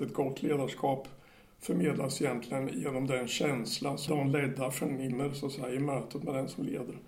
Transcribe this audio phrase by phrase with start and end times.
[0.00, 1.08] Ett gott ledarskap
[1.60, 6.34] förmedlas egentligen genom den känsla som de ledda förnimmer så att säga, i mötet med
[6.34, 6.98] den som leder.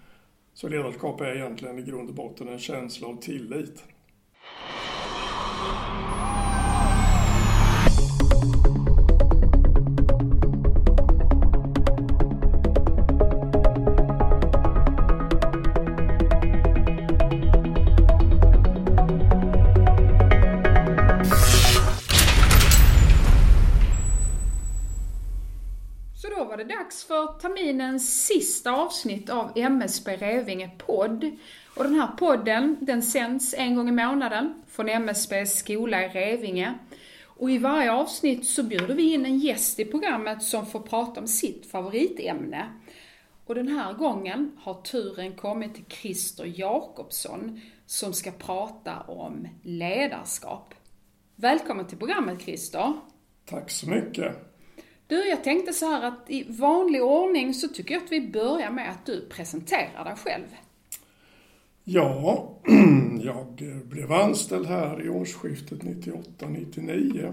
[0.54, 3.84] Så ledarskap är egentligen i grund och botten en känsla av tillit.
[27.28, 31.36] Dags terminens sista avsnitt av MSB Revinge podd.
[31.76, 36.74] Och den här podden, den sänds en gång i månaden från MSBs skola i Revinge.
[37.24, 41.20] Och i varje avsnitt så bjuder vi in en gäst i programmet som får prata
[41.20, 42.72] om sitt favoritämne.
[43.46, 50.74] Och den här gången har turen kommit till Christer Jakobsson som ska prata om ledarskap.
[51.36, 52.92] Välkommen till programmet Christer.
[53.44, 54.47] Tack så mycket.
[55.08, 58.70] Du, jag tänkte så här att i vanlig ordning så tycker jag att vi börjar
[58.70, 60.46] med att du presenterar dig själv.
[61.84, 62.54] Ja,
[63.22, 63.46] jag
[63.84, 67.32] blev anställd här i årsskiftet 98-99.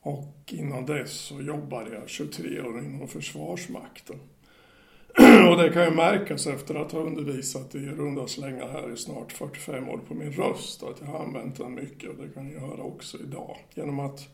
[0.00, 4.16] Och innan dess så jobbade jag 23 år inom Försvarsmakten.
[5.50, 9.32] Och det kan ju märkas efter att ha undervisat i runda slängar här i snart
[9.32, 12.58] 45 år på min röst att jag har använt den mycket och det kan ni
[12.58, 13.56] höra också idag.
[13.74, 14.28] Genom att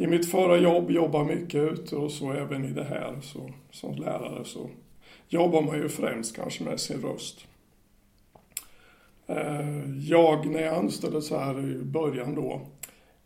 [0.00, 3.94] i mitt förra jobb jobba mycket ute och så även i det här så, som
[3.94, 4.70] lärare så
[5.28, 7.46] jobbar man ju främst kanske med sin röst.
[9.26, 12.60] Eh, jag, när jag anställdes här i början då,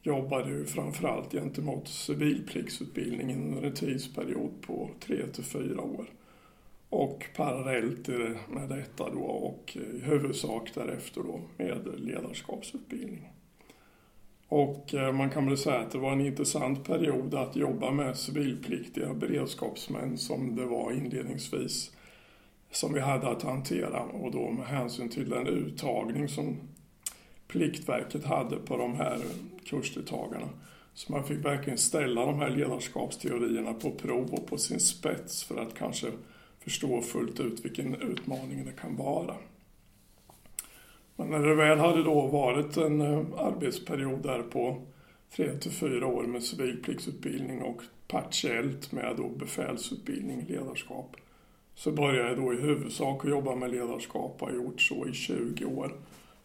[0.02, 6.06] jobbade ju framförallt gentemot civilpliktsutbildningen under en tidsperiod på tre till fyra år.
[6.88, 8.08] Och parallellt
[8.48, 13.31] med detta då och i huvudsak därefter då med ledarskapsutbildning.
[14.52, 18.16] Och eh, man kan väl säga att det var en intressant period att jobba med
[18.16, 21.90] civilpliktiga beredskapsmän som det var inledningsvis
[22.70, 26.56] som vi hade att hantera och då med hänsyn till den uttagning som
[27.48, 29.18] Pliktverket hade på de här
[29.64, 30.48] kursdeltagarna.
[30.94, 35.56] Så man fick verkligen ställa de här ledarskapsteorierna på prov och på sin spets för
[35.56, 36.06] att kanske
[36.58, 39.34] förstå fullt ut vilken utmaning det kan vara.
[41.28, 44.82] Men när det väl hade då varit en eh, arbetsperiod där på
[45.36, 51.16] tre till fyra år med civilpliktsutbildning och partiellt med då befälsutbildning i ledarskap
[51.74, 55.12] så började jag då i huvudsak att jobba med ledarskap och har gjort så i
[55.12, 55.92] 20 år.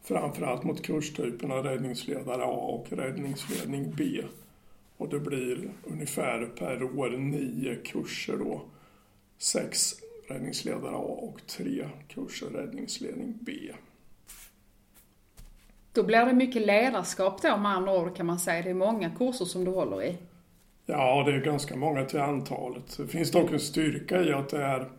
[0.04, 4.24] Framförallt mot kurstyperna räddningsledare A och räddningsledning B.
[4.98, 8.62] Och det blir ungefär per år nio kurser då.
[9.38, 9.96] Sex
[10.28, 13.52] räddningsledare A och tre kurser räddningsledning B.
[15.98, 18.62] Då blir det mycket ledarskap då med andra ord kan man säga.
[18.62, 20.18] Det är många kurser som du håller i.
[20.86, 22.98] Ja, det är ganska många till antalet.
[22.98, 24.90] Det finns dock en styrka i att det är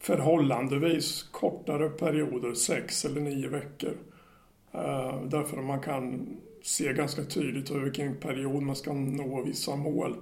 [0.00, 3.96] förhållandevis kortare perioder, sex eller nio veckor.
[4.72, 6.26] Eh, därför att man kan
[6.62, 10.16] se ganska tydligt över vilken period man ska nå vissa mål.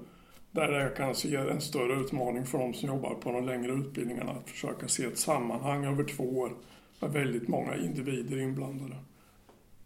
[0.50, 4.32] Där det kan se en större utmaning för de som jobbar på de längre utbildningarna
[4.32, 6.52] att försöka se ett sammanhang över två år
[7.00, 8.96] med väldigt många individer inblandade.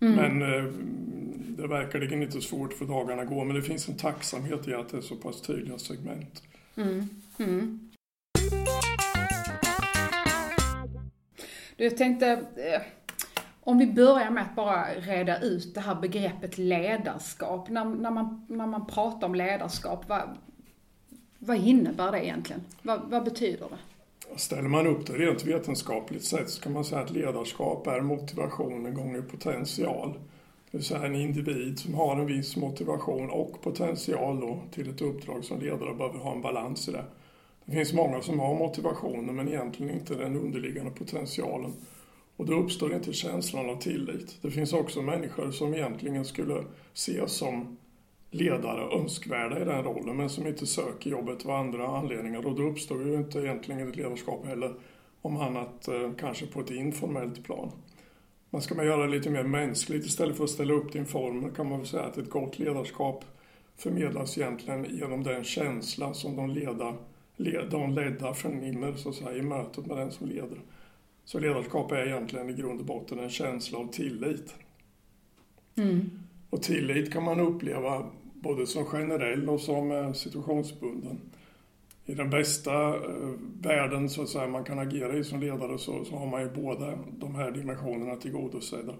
[0.00, 0.14] Mm.
[0.14, 0.64] Men eh,
[1.62, 3.44] det verkar inte svårt för dagarna gå.
[3.44, 6.42] Men det finns en tacksamhet i att det är så pass tydliga segment.
[6.76, 7.08] Mm.
[7.38, 7.90] Mm.
[11.76, 12.82] Du, jag tänkte, eh,
[13.60, 17.68] om vi börjar med att bara reda ut det här begreppet ledarskap.
[17.68, 20.38] När, när, man, när man pratar om ledarskap, vad,
[21.38, 22.62] vad innebär det egentligen?
[22.82, 23.78] Vad, vad betyder det?
[24.36, 28.94] Ställer man upp det rent vetenskapligt sett så kan man säga att ledarskap är motivation
[28.94, 30.12] gånger potential.
[30.70, 35.02] Det vill säga en individ som har en viss motivation och potential då till ett
[35.02, 37.04] uppdrag som ledare behöver ha en balans i det.
[37.64, 41.72] Det finns många som har motivationen men egentligen inte den underliggande potentialen.
[42.36, 44.36] Och då uppstår inte känslan av tillit.
[44.42, 47.76] Det finns också människor som egentligen skulle ses som
[48.30, 52.62] ledare önskvärda i den rollen men som inte söker jobbet av andra anledningar och då
[52.62, 54.74] uppstår ju inte egentligen ett ledarskap heller
[55.22, 57.70] om annat eh, kanske på ett informellt plan.
[58.50, 61.06] Man ska man göra det lite mer mänskligt istället för att ställa upp i en
[61.06, 63.24] form kan man väl säga att ett gott ledarskap
[63.76, 66.94] förmedlas egentligen genom den känsla som de, leda,
[67.36, 70.60] led, de ledda förnimmer så att säga, i mötet med den som leder.
[71.24, 74.54] Så ledarskap är egentligen i grund och botten en känsla av tillit.
[75.76, 76.10] Mm.
[76.50, 78.10] Och tillit kan man uppleva
[78.40, 81.20] både som generell och som eh, situationsbunden.
[82.06, 83.30] I den bästa eh,
[83.62, 86.50] världen så att säga, man kan agera i som ledare så, så har man ju
[86.50, 88.94] båda de här dimensionerna tillgodosedda.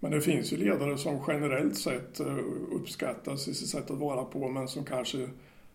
[0.00, 2.36] Men det finns ju ledare som generellt sett eh,
[2.72, 5.28] uppskattas i sitt sätt att vara på men som kanske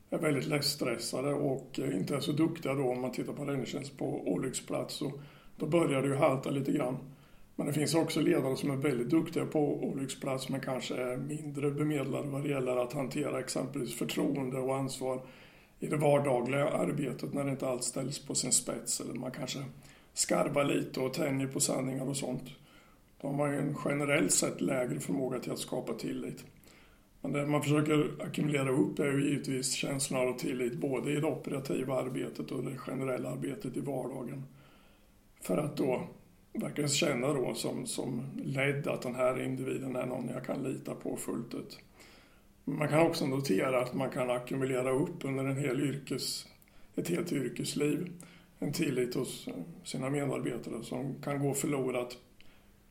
[0.09, 4.31] är väldigt lättstressade och inte är så duktiga då om man tittar på räddningstjänst på
[4.31, 5.01] olycksplats.
[5.01, 5.19] Och
[5.57, 6.97] då börjar det ju halta lite grann.
[7.59, 11.71] Men det finns också ledare som är väldigt duktiga på olycksplats men kanske är mindre
[11.71, 15.21] bemedlade vad det gäller att hantera exempelvis förtroende och ansvar
[15.79, 19.59] i det vardagliga arbetet när det inte allt ställs på sin spets eller man kanske
[20.13, 22.43] skarvar lite och tänjer på sanningar och sånt.
[23.21, 26.45] De har ju en generellt sett lägre förmåga till att skapa tillit.
[27.21, 31.27] Men det man försöker ackumulera upp är ju givetvis känslan av tillit både i det
[31.27, 34.43] operativa arbetet och det generella arbetet i vardagen.
[35.41, 36.07] För att då
[36.59, 40.95] verkligen känna då som, som ledd att den här individen är någon jag kan lita
[40.95, 41.79] på fullt ut.
[42.65, 46.45] Man kan också notera att man kan ackumulera upp under en hel yrkes,
[46.95, 48.11] ett helt yrkesliv
[48.59, 49.47] en tillit hos
[49.83, 52.17] sina medarbetare som kan gå förlorat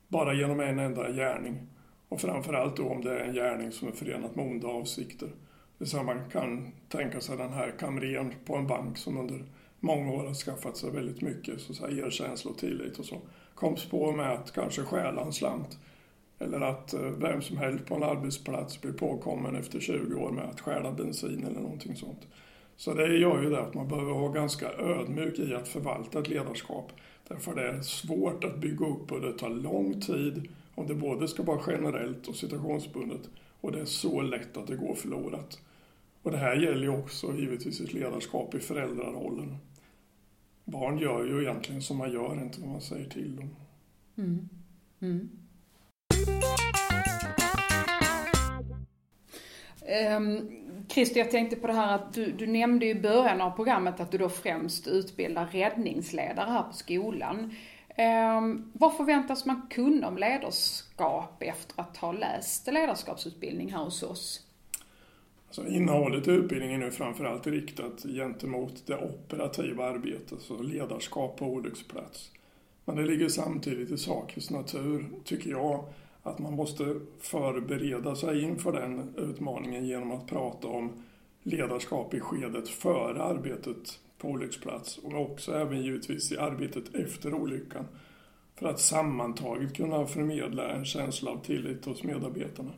[0.08, 1.66] bara genom en enda gärning.
[2.08, 5.26] Och framförallt då om det är en gärning som är förenat med onda avsikter.
[5.26, 5.34] Det
[5.78, 9.44] vill säga man kan tänka sig den här kamrern på en bank som under
[9.80, 13.20] många år har skaffat sig väldigt mycket så att säga, erkänsla och tillit och så.
[13.56, 15.78] Koms på med att kanske stjäla en slant.
[16.38, 20.44] Eller att eh, vem som helst på en arbetsplats blir påkommen efter 20 år med
[20.44, 22.26] att stjäla bensin eller någonting sånt.
[22.76, 26.28] Så det gör ju det att man behöver vara ganska ödmjuk i att förvalta ett
[26.28, 26.92] ledarskap.
[27.28, 31.28] Därför det är svårt att bygga upp och det tar lång tid om det både
[31.28, 33.30] ska vara generellt och situationsbundet
[33.60, 35.60] och det är så lätt att det går förlorat.
[36.22, 39.56] Och det här gäller ju också givetvis ett ledarskap i föräldrarollen.
[40.68, 43.56] Barn gör ju egentligen som man gör, inte vad man säger till dem.
[44.18, 44.48] Mm.
[45.00, 45.30] Mm.
[50.16, 50.50] Um,
[50.88, 54.10] Christer, jag tänkte på det här att du, du nämnde i början av programmet att
[54.10, 57.54] du då främst utbildar räddningsledare här på skolan.
[58.38, 64.45] Um, vad förväntas man kunna om ledarskap efter att ha läst ledarskapsutbildning här hos oss?
[65.56, 72.30] Så innehållet i utbildningen är framförallt riktat gentemot det operativa arbetet, så ledarskap på olycksplats.
[72.84, 75.84] Men det ligger samtidigt i sakens natur, tycker jag,
[76.22, 80.92] att man måste förbereda sig inför den utmaningen genom att prata om
[81.42, 87.84] ledarskap i skedet före arbetet på olycksplats och också även givetvis i arbetet efter olyckan
[88.58, 92.72] för att sammantaget kunna förmedla en känsla av tillit hos medarbetarna.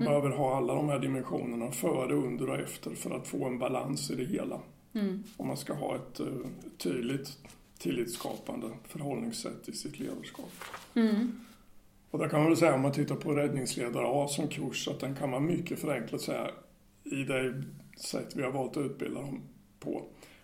[0.00, 0.20] Man mm.
[0.20, 4.10] behöver ha alla de här dimensionerna före, under och efter för att få en balans
[4.10, 4.60] i det hela.
[4.94, 5.22] Mm.
[5.36, 7.38] Om man ska ha ett, ett eh, tydligt
[7.78, 10.52] tillitsskapande förhållningssätt i sitt ledarskap.
[10.94, 11.40] Mm.
[12.10, 15.00] Och där kan man väl säga om man tittar på räddningsledare A som kurs att
[15.00, 16.50] den kan man mycket förenklat säga
[17.04, 17.62] i det
[17.96, 19.42] sätt vi har valt att utbilda dem
[19.80, 20.02] på.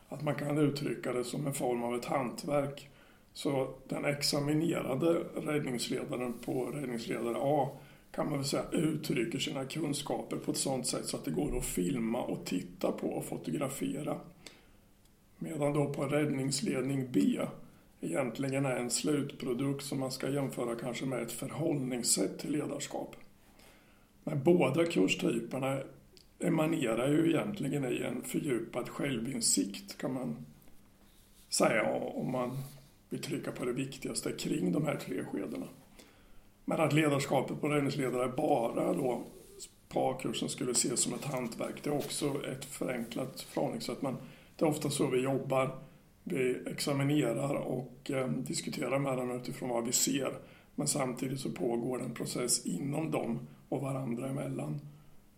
[0.08, 2.90] Att man kan uttrycka det som en form av ett hantverk.
[3.32, 7.70] Så den examinerade räddningsledaren på räddningsledare A
[8.16, 11.58] kan man väl säga uttrycker sina kunskaper på ett sådant sätt så att det går
[11.58, 14.20] att filma och titta på och fotografera.
[15.38, 17.40] Medan då på räddningsledning B
[18.00, 23.16] egentligen är en slutprodukt som man ska jämföra kanske med ett förhållningssätt till ledarskap.
[24.24, 25.78] Men båda kurstyperna
[26.38, 30.36] emanerar ju egentligen i en fördjupad självinsikt kan man
[31.48, 32.58] säga om man
[33.08, 35.66] vill trycka på det viktigaste kring de här tre skedena.
[36.68, 39.22] Men att ledarskapet på räddningsledare bara då
[39.88, 44.02] på A-kursen skulle ses som ett hantverk, det är också ett förenklat förhållningssätt.
[44.02, 44.16] Men
[44.56, 45.78] det är ofta så vi jobbar
[46.28, 50.32] vi examinerar och eh, diskuterar med dem utifrån vad vi ser.
[50.74, 53.38] Men samtidigt så pågår en process inom dem
[53.68, 54.80] och varandra emellan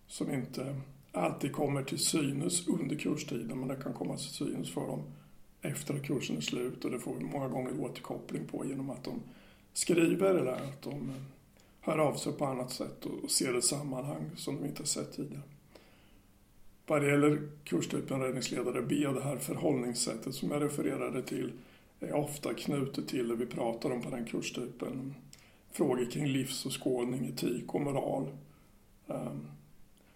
[0.07, 0.81] som inte
[1.12, 5.03] alltid kommer till synes under kurstiden men det kan komma till synes för dem
[5.62, 9.05] efter att kursen är slut och det får vi många gånger återkoppling på genom att
[9.05, 9.23] de
[9.79, 11.13] skriver eller att de
[11.81, 15.13] hör av sig på annat sätt och ser ett sammanhang som de inte har sett
[15.13, 15.43] tidigare.
[16.87, 21.53] Vad det gäller kurstypen räddningsledare B, det här förhållningssättet som jag refererade till,
[22.01, 25.15] är ofta knutet till det vi pratar om på den kurstypen.
[25.73, 28.27] Frågor kring livsåskådning, etik och moral.
[29.09, 29.47] Ehm,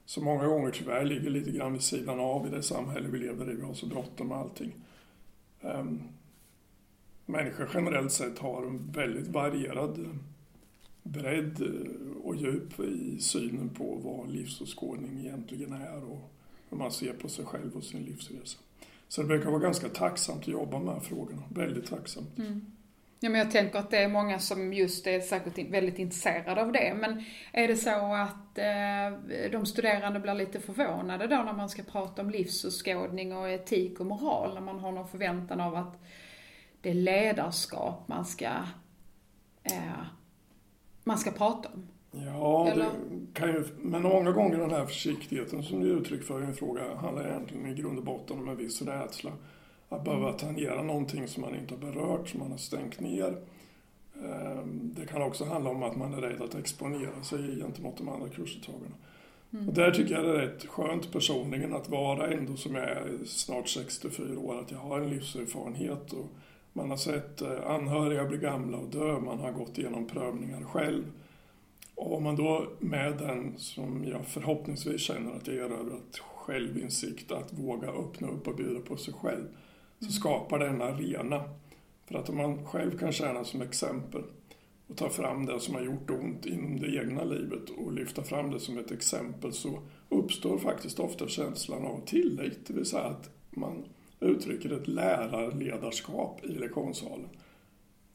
[0.05, 3.51] som många gånger tyvärr ligger lite grann vid sidan av i det samhälle vi lever
[3.51, 3.55] i.
[3.55, 4.73] Vi har så bråttom med allting.
[5.61, 6.03] Ehm,
[7.27, 10.19] Människor generellt sett har en väldigt varierad
[11.03, 11.63] bredd
[12.25, 16.33] och djup i synen på vad livsåskådning egentligen är och
[16.71, 18.59] hur man ser på sig själv och sin livsresa.
[19.09, 21.43] Så det verkar vara ganska tacksamt att jobba med de här frågorna.
[21.49, 22.39] Väldigt tacksamt.
[22.39, 22.73] Mm.
[23.21, 26.73] Ja, men jag tänker att det är många som just är säkert väldigt intresserade av
[26.73, 26.95] det.
[26.97, 31.83] Men är det så att eh, de studerande blir lite förvånade då när man ska
[31.83, 36.03] prata om livsåskådning och etik och moral, när man har någon förväntan av att
[36.83, 38.51] det är ledarskap man ska
[39.63, 40.05] eh,
[41.05, 41.89] man ska prata om?
[42.11, 42.91] Ja, det
[43.33, 46.95] kan ju, men många gånger den här försiktigheten som du uttryck för i en fråga
[46.97, 49.33] handlar egentligen i grund och botten om en viss rädsla.
[49.89, 53.37] Att behöva tangera någonting som man inte har berört, som man har stängt ner.
[54.25, 58.09] Ehm, det kan också handla om att man är rädd att exponera sig gentemot de
[58.09, 58.95] andra kursdeltagarna.
[59.53, 59.69] Mm.
[59.69, 63.25] Och där tycker jag det är rätt skönt personligen att vara ändå som jag är
[63.27, 66.27] snart 64 år, att jag har en livserfarenhet och
[66.73, 71.05] man har sett eh, anhöriga bli gamla och dö, man har gått igenom prövningar själv.
[71.95, 77.53] Och om man då med den som jag förhoppningsvis känner att jag erövrat självinsikt, att
[77.53, 79.47] våga öppna upp och bjuda på sig själv,
[79.99, 80.13] så mm.
[80.13, 81.45] skapar det en arena.
[82.07, 84.23] För att om man själv kan tjäna som exempel
[84.87, 88.51] och ta fram det som har gjort ont inom det egna livet och lyfta fram
[88.51, 93.31] det som ett exempel så uppstår faktiskt ofta känslan av tillit, det vill säga att
[93.51, 93.85] man
[94.23, 97.29] uttrycker ett lärarledarskap i lektionssalen.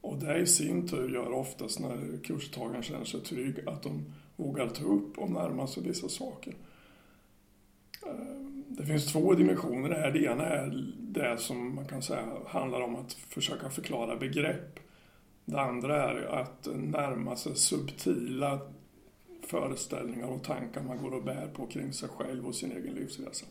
[0.02, 4.68] Och det i sin tur gör oftast när kurstagaren känner sig trygg att de vågar
[4.68, 6.54] ta upp och närma sig vissa saker.
[8.08, 10.12] Ehm, det finns två dimensioner här.
[10.12, 14.80] Det ena är det som man kan säga handlar om att försöka förklara begrepp.
[15.46, 18.60] Det andra är att närma sig subtila
[19.42, 23.46] föreställningar och tankar man går och bär på kring sig själv och sin egen livsresa.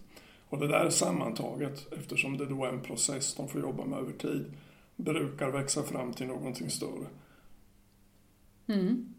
[0.49, 4.13] Och det där sammantaget, eftersom det då är en process de får jobba med över
[4.13, 4.53] tid,
[4.97, 7.07] brukar växa fram till någonting större.
[8.67, 9.15] Mm.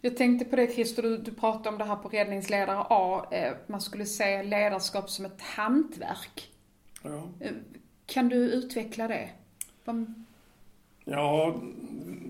[0.00, 3.52] Jag tänkte på det Christer, du, du pratade om det här på Räddningsledare A, eh,
[3.66, 6.50] man skulle se ledarskap som ett hantverk.
[7.02, 7.28] Ja.
[7.40, 7.52] Eh,
[8.06, 9.30] kan du utveckla det?
[11.10, 11.60] Ja,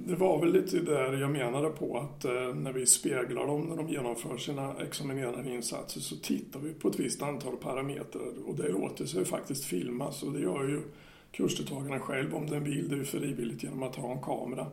[0.07, 3.77] det var väl lite där jag menade på att eh, när vi speglar dem när
[3.77, 8.69] de genomför sina examinerande insatser så tittar vi på ett visst antal parametrar och det
[8.69, 10.83] låter sig faktiskt filmas och det gör ju
[11.31, 12.89] kursdeltagarna själv om den vill.
[12.89, 14.67] Det är frivilligt genom att ha en kamera.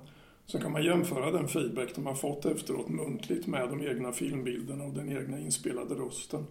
[0.45, 4.83] Sen kan man jämföra den feedback de har fått efteråt muntligt med de egna filmbilderna
[4.83, 6.45] och den egna inspelade rösten.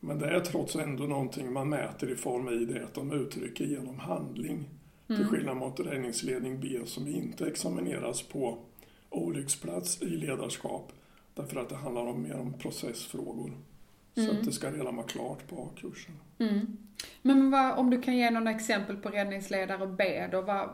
[0.00, 3.64] Men det är trots ändå någonting man mäter i form i det att de uttrycker
[3.64, 4.64] genom handling.
[5.08, 5.20] Mm.
[5.20, 8.58] Till skillnad mot räddningsledning B som inte examineras på
[9.10, 10.92] olycksplats i ledarskap.
[11.34, 13.52] Därför att det handlar om mer om processfrågor.
[14.14, 14.28] Mm.
[14.28, 16.14] Så att det ska redan vara klart på A-kursen.
[16.38, 16.76] Mm.
[17.22, 20.70] Men vad, om du kan ge några exempel på räddningsledare B då, vad,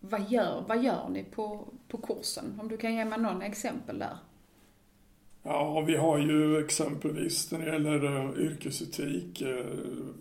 [0.00, 2.60] vad, gör, vad gör ni på, på kursen?
[2.60, 4.18] Om du kan ge mig någon exempel där.
[5.46, 9.66] Ja, vi har ju exempelvis när det gäller eh, yrkesetik eh,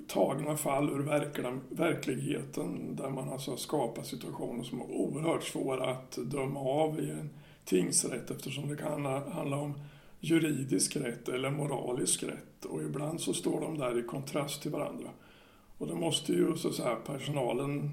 [0.08, 1.04] tagna fall ur
[1.76, 7.30] verkligheten där man alltså skapar situationer som är oerhört svåra att döma av i en
[7.66, 9.74] tingsrätt eftersom det kan handla om
[10.20, 15.10] juridisk rätt eller moralisk rätt och ibland så står de där i kontrast till varandra.
[15.78, 17.92] Och då måste ju så att säga, personalen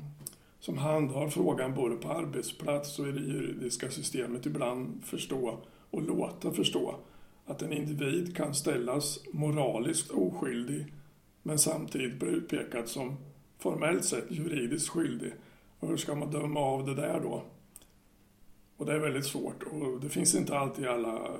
[0.60, 5.58] som handhar frågan både på arbetsplats och i det juridiska systemet ibland förstå
[5.90, 6.94] och låta förstå
[7.50, 10.86] att en individ kan ställas moraliskt oskyldig
[11.42, 13.16] men samtidigt bli utpekad som
[13.58, 15.32] formellt sett juridiskt skyldig.
[15.78, 17.42] Och hur ska man döma av det där då?
[18.76, 21.30] Och det är väldigt svårt och det finns inte alltid alla eh,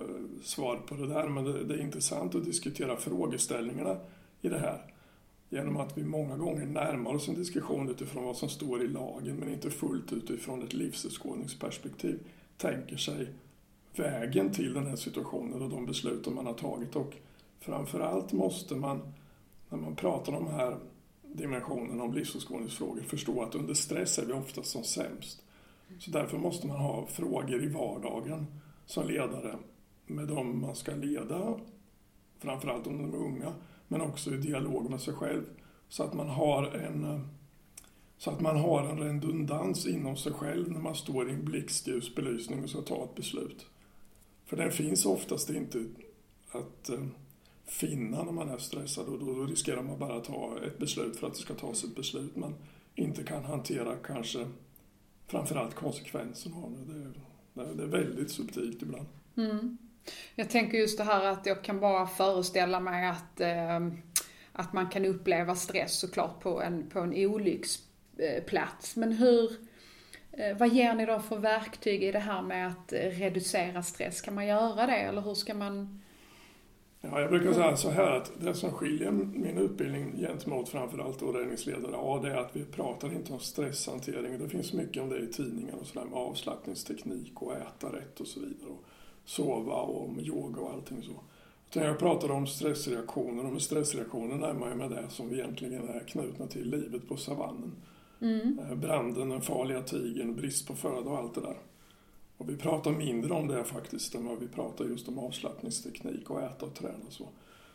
[0.42, 3.96] svar på det där men det, det är intressant att diskutera frågeställningarna
[4.40, 4.94] i det här
[5.48, 9.36] genom att vi många gånger närmar oss en diskussion utifrån vad som står i lagen
[9.36, 12.18] men inte fullt utifrån ett livsåskådningsperspektiv
[12.56, 13.28] tänker sig
[13.96, 16.96] vägen till den här situationen och de besluten man har tagit.
[16.96, 17.14] Och
[17.60, 19.00] framförallt måste man,
[19.68, 20.76] när man pratar om de här
[21.22, 25.42] dimensionerna om livsåskådningsfrågor, förstå att under stress är vi oftast som sämst.
[25.98, 28.46] Så därför måste man ha frågor i vardagen
[28.86, 29.56] som ledare
[30.06, 31.54] med dem man ska leda,
[32.38, 33.52] framförallt om de är unga,
[33.88, 35.42] men också i dialog med sig själv.
[35.88, 37.28] Så att man har en,
[38.18, 42.14] så att man har en redundans inom sig själv när man står i en blixtljus
[42.14, 43.66] belysning och ska ta ett beslut.
[44.50, 45.84] För den finns oftast inte
[46.50, 47.04] att eh,
[47.66, 51.26] finna när man är stressad och då riskerar man bara att ta ett beslut för
[51.26, 52.54] att det ska tas ett beslut man
[52.94, 54.46] inte kan hantera kanske
[55.26, 56.94] framförallt konsekvenserna av det.
[57.62, 59.06] Det, det är väldigt subtilt ibland.
[59.36, 59.78] Mm.
[60.34, 63.80] Jag tänker just det här att jag kan bara föreställa mig att, eh,
[64.52, 68.96] att man kan uppleva stress såklart på en, på en olycksplats.
[68.96, 69.56] Men hur, eh,
[70.32, 74.20] Eh, vad ger ni då för verktyg i det här med att reducera stress?
[74.20, 76.00] Kan man göra det eller hur ska man
[77.02, 81.96] Ja, jag brukar säga så här att det som skiljer min utbildning gentemot framförallt räddningsledare
[81.96, 84.38] A, det är att vi pratar inte om stresshantering.
[84.38, 88.26] Det finns mycket om det i tidningar och sådär med avslappningsteknik och äta rätt och
[88.26, 88.70] så vidare.
[88.70, 88.84] Och
[89.24, 91.20] sova och om yoga och allting så.
[91.70, 95.88] Utan jag pratar om stressreaktioner och med stressreaktioner närmar jag mig det som vi egentligen
[95.88, 97.72] är knutna till livet på savannen.
[98.20, 98.58] Mm.
[98.58, 101.56] Eh, branden, den farliga tigern, brist på föda och allt det där.
[102.36, 106.42] Och vi pratar mindre om det faktiskt än vad vi pratar just om avslappningsteknik och
[106.42, 107.28] äta och träna och så.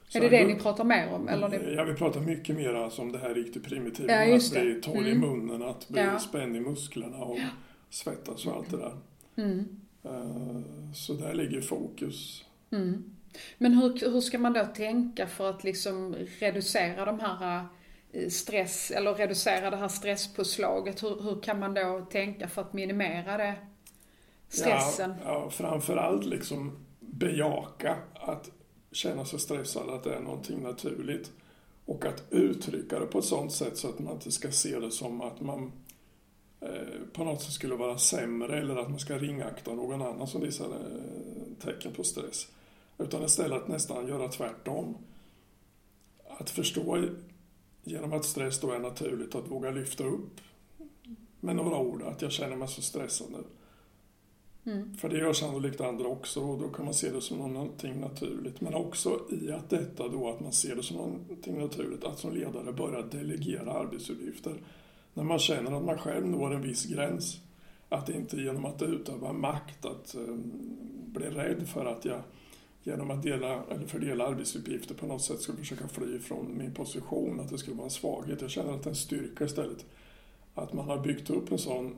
[0.07, 1.27] så är det det ni pratar mer om?
[1.27, 1.73] Eller.
[1.77, 4.25] Ja, vi pratar mycket mer alltså om det här riktigt primitiva.
[4.25, 5.07] Ja, att bli torr mm.
[5.07, 6.19] i munnen, att bli ja.
[6.19, 7.47] spänd i musklerna och ja.
[7.89, 8.97] svettas och allt det där.
[9.35, 9.65] Mm.
[10.05, 10.61] Uh,
[10.93, 12.45] så där ligger fokus.
[12.71, 13.03] Mm.
[13.57, 17.65] Men hur, hur ska man då tänka för att liksom reducera de här eh,
[18.29, 21.03] stress, eller reducera det här stresspåslaget?
[21.03, 23.55] Hur, hur kan man då tänka för att minimera det?
[24.49, 25.13] Stressen?
[25.23, 28.51] Ja, ja framförallt liksom bejaka att
[28.91, 31.31] känna sig stressad, att det är någonting naturligt.
[31.85, 34.91] Och att uttrycka det på ett sådant sätt så att man inte ska se det
[34.91, 35.71] som att man
[36.61, 36.69] eh,
[37.13, 40.65] på något sätt skulle vara sämre eller att man ska ringakta någon annan som visar
[40.65, 42.47] eh, tecken på stress.
[42.97, 44.97] Utan istället att nästan göra tvärtom.
[46.37, 46.97] Att förstå
[47.85, 50.41] genom att stress då är naturligt, att våga lyfta upp
[51.39, 53.43] med några ord att jag känner mig så stressad nu.
[54.71, 54.93] Mm.
[54.93, 58.61] För det gör sannolikt andra också och då kan man se det som någonting naturligt.
[58.61, 62.33] Men också i att detta då, att man ser det som någonting naturligt, att som
[62.33, 64.61] ledare börja delegera arbetsuppgifter.
[65.13, 67.39] När man känner att man själv når en viss gräns.
[67.89, 70.51] Att inte genom att utöva makt, att um,
[71.05, 72.21] bli rädd för att jag
[72.85, 77.39] genom att dela eller fördela arbetsuppgifter på något sätt skulle försöka fly från min position,
[77.39, 78.41] att det skulle vara en svaghet.
[78.41, 79.85] Jag känner att det är en styrka istället.
[80.53, 81.95] Att man har byggt upp en sån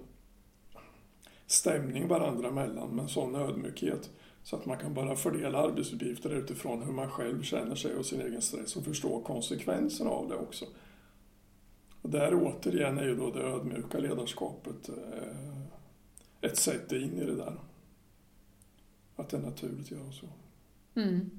[1.47, 4.09] stämning varandra emellan med en sån ödmjukhet
[4.43, 8.21] så att man kan bara fördela arbetsuppgifter utifrån hur man själv känner sig och sin
[8.21, 10.65] egen stress och förstå konsekvenserna av det också.
[12.01, 15.61] Och där återigen är ju då det ödmjuka ledarskapet eh,
[16.41, 17.53] ett sätt in i det där.
[19.15, 20.27] Att det är naturligt att göra så.
[20.97, 21.29] Mm.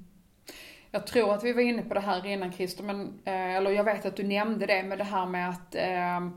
[0.91, 3.85] Jag tror att vi var inne på det här innan Christer, men, eh, eller jag
[3.85, 6.31] vet att du nämnde det med det här med att eh,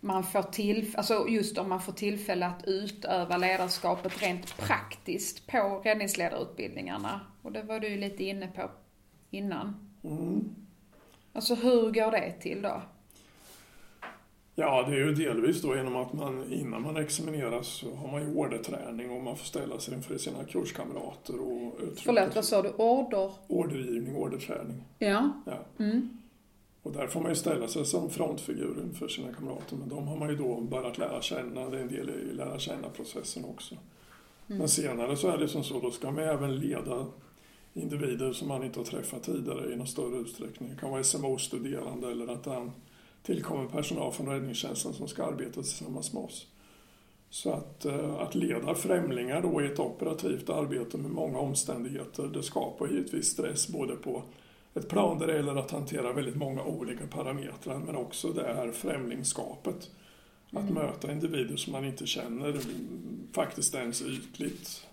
[0.00, 5.80] man får till, alltså just om man får tillfälle att utöva ledarskapet rent praktiskt på
[5.84, 7.20] räddningsledarutbildningarna.
[7.42, 8.70] Och det var du lite inne på
[9.30, 9.90] innan.
[10.04, 10.54] Mm.
[11.32, 12.82] Alltså hur går det till då?
[14.60, 18.22] Ja, det är ju delvis då genom att man innan man examineras så har man
[18.22, 22.02] ju orderträning och man får ställa sig inför sina kurskamrater och uttrycka...
[22.04, 22.68] Förlåt, vad sa du?
[22.68, 23.30] Order?
[23.48, 24.82] Ordergivning, orderträning.
[24.98, 25.30] Ja.
[25.46, 25.84] ja.
[25.84, 26.18] Mm.
[26.82, 30.16] Och där får man ju ställa sig som frontfigur för sina kamrater, men de har
[30.16, 33.74] man ju då börjat lära känna, det är en del i lära känna-processen också.
[33.74, 34.58] Mm.
[34.58, 37.06] Men senare så är det som så, då ska man även leda
[37.74, 40.70] individer som man inte har träffat tidigare i någon större utsträckning.
[40.70, 42.72] Det kan vara SMO-studerande eller att han
[43.22, 46.46] tillkommer personal från räddningstjänsten som ska arbeta tillsammans med oss.
[47.30, 52.42] Så att, eh, att leda främlingar då i ett operativt arbete med många omständigheter, det
[52.42, 54.22] skapar givetvis stress både på
[54.74, 58.72] ett plan där det gäller att hantera väldigt många olika parametrar men också det här
[58.72, 59.90] främlingskapet.
[60.50, 60.74] Att mm.
[60.74, 62.60] möta individer som man inte känner
[63.32, 64.86] faktiskt ens ytligt.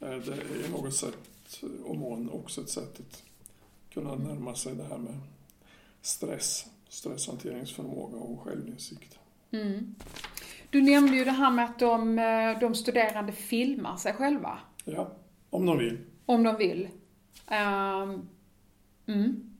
[0.00, 3.22] Eh, det är något sätt, och mån också ett sätt att
[3.90, 5.20] kunna närma sig det här med
[6.02, 9.18] stress, stresshanteringsförmåga och självinsikt.
[9.52, 9.94] Mm.
[10.70, 14.58] Du nämnde ju det här med att de, eh, de studerande filmar sig själva.
[14.84, 15.12] Ja,
[15.50, 15.98] om de vill.
[16.26, 16.88] Om de vill.
[17.50, 18.28] Um,
[19.10, 19.50] Mm.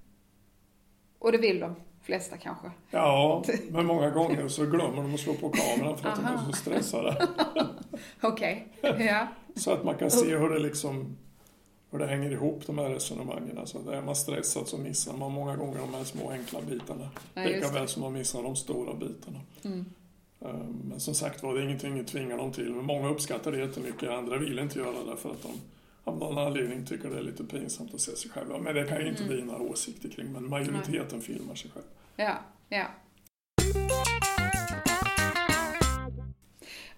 [1.18, 2.70] Och det vill de flesta kanske?
[2.90, 6.28] Ja, men många gånger så glömmer de att slå på kameran för att Aha.
[6.28, 7.28] de är så stressade.
[8.20, 9.06] Okej, okay.
[9.06, 9.28] ja.
[9.56, 11.16] Så att man kan se hur det liksom
[11.90, 13.58] hur det hänger ihop de här resonemangen.
[13.58, 17.08] Alltså, är man stressad så missar man många gånger de här små enkla bitarna.
[17.34, 19.40] Ja, Lika väl som man missar de stora bitarna.
[19.64, 19.84] Mm.
[20.40, 22.72] Ehm, men som sagt var, det är ingenting att tvinga dem till.
[22.72, 25.52] Men många uppskattar det jättemycket, andra vill inte göra det för att de
[26.04, 28.58] av någon anledning tycker det är lite pinsamt att se sig själva.
[28.58, 29.46] Men det kan ju inte mm.
[29.46, 30.32] några åsikter kring.
[30.32, 31.20] Men majoriteten Nej.
[31.20, 31.84] filmar sig själv.
[32.16, 32.86] Ja, ja.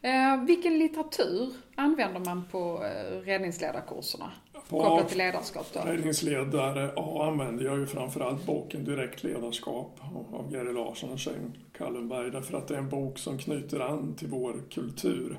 [0.03, 4.33] Eh, vilken litteratur använder man på eh, räddningsledarkurserna?
[4.73, 5.81] Kopplat till ledarskap då?
[5.81, 10.01] Räddningsledare ja, använder jag ju framförallt boken Direkt ledarskap
[10.33, 14.15] av Gary Larsson och Shane Kallenberg därför att det är en bok som knyter an
[14.15, 15.39] till vår kultur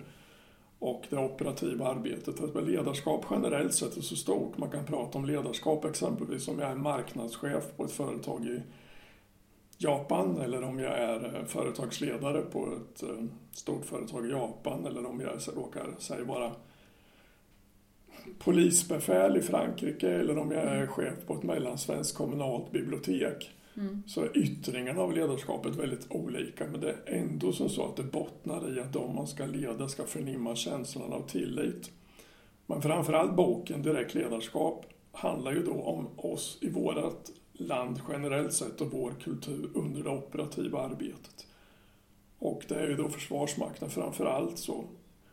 [0.80, 2.44] och det operativa arbetet.
[2.44, 4.58] Att ledarskap generellt sett är så stort.
[4.58, 8.62] Man kan prata om ledarskap exempelvis om jag är marknadschef på ett företag i
[9.78, 15.06] Japan eller om jag är eh, företagsledare på ett eh, stort företag i Japan eller
[15.06, 16.52] om jag råkar säga vara
[18.40, 23.52] polisbefäl i Frankrike eller om jag är chef på ett mellansvenskt kommunalt bibliotek.
[23.78, 24.04] Mm.
[24.08, 28.04] Så är yttringarna av ledarskapet väldigt olika men det är ändå som så att det
[28.04, 31.92] bottnar i att de man ska leda ska förnimma känslan av tillit.
[32.66, 38.82] Men framförallt boken Direkt ledarskap handlar ju då om oss i vårt land generellt sett
[38.82, 41.48] och vår kultur under det operativa arbetet.
[42.40, 44.86] Och det är ju då Försvarsmakten framförallt så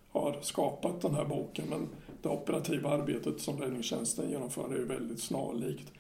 [0.09, 1.65] har skapat den här boken.
[1.69, 1.89] Men
[2.23, 5.93] det operativa arbetet som räddningstjänsten genomför är väldigt snarlikt.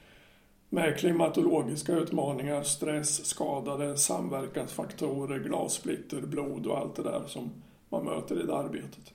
[0.68, 7.50] Med klimatologiska utmaningar, stress, skadade, samverkansfaktorer, glassplitter, blod och allt det där som
[7.88, 9.12] man möter i det arbetet.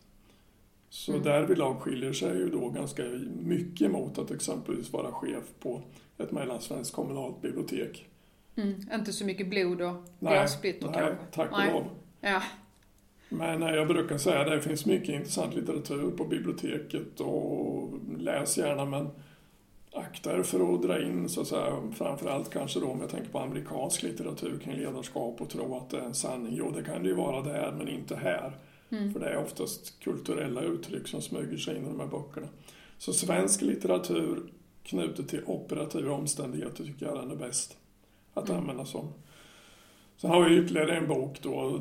[0.89, 1.23] Så mm.
[1.23, 3.03] därvidlag skiljer sig ju då ganska
[3.41, 5.81] mycket mot att exempelvis vara chef på
[6.17, 8.05] ett mellansvenskt kommunalt bibliotek.
[8.55, 8.75] Mm.
[8.93, 11.03] Inte så mycket blod och glassplitter kanske?
[11.03, 11.83] Nej, tack och lov.
[12.21, 12.41] Ja.
[13.29, 18.57] Men eh, jag brukar säga att det finns mycket intressant litteratur på biblioteket och läs
[18.57, 19.09] gärna men
[19.93, 23.29] akta er för att dra in, så att säga, framförallt kanske då om jag tänker
[23.29, 26.53] på amerikansk litteratur kring ledarskap och tro att det är en sanning.
[26.55, 28.57] Jo, det kan det ju vara där, men inte här.
[28.89, 29.13] Mm.
[29.13, 32.47] För det är oftast kulturella uttryck som smyger sig in i de här böckerna.
[32.97, 34.39] Så svensk litteratur
[34.83, 37.77] knutet till operativa omständigheter tycker jag den är bäst
[38.33, 38.61] att mm.
[38.61, 39.13] använda som.
[40.17, 41.79] Sen har vi ytterligare en bok då,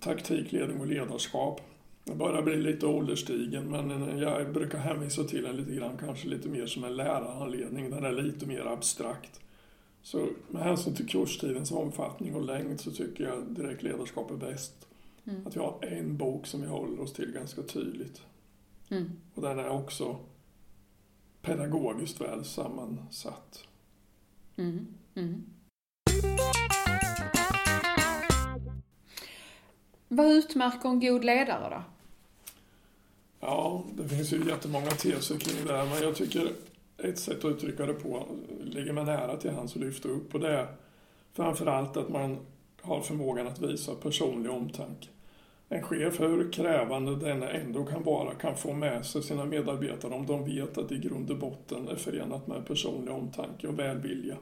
[0.00, 1.60] Taktik, ledning och ledarskap.
[2.04, 6.48] Jag börjar bli lite ålderstigen men jag brukar hänvisa till den lite grann, kanske lite
[6.48, 7.90] mer som en lärarhandledning.
[7.90, 9.40] Den är lite mer abstrakt.
[10.02, 14.88] Så med hänsyn till kurstidens omfattning och längd så tycker jag direkt ledarskap är bäst.
[15.24, 15.46] Mm.
[15.46, 18.22] Att vi har en bok som vi håller oss till ganska tydligt.
[18.90, 19.10] Mm.
[19.34, 20.16] Och den är också
[21.42, 23.64] pedagogiskt väl sammansatt.
[24.56, 24.86] Mm.
[30.08, 31.82] Vad utmärker en god ledare då?
[33.40, 36.52] Ja, det finns ju jättemånga teser kring det här, men jag tycker
[36.98, 38.26] ett sätt att uttrycka det på
[38.64, 40.66] ligger man nära till hands att lyfta upp och det är
[41.32, 42.38] framförallt att man
[42.82, 45.08] har förmågan att visa personlig omtanke.
[45.68, 50.26] En chef, hur krävande den ändå kan vara, kan få med sig sina medarbetare om
[50.26, 54.36] de vet att det i grund och botten är förenat med personlig omtanke och välvilja.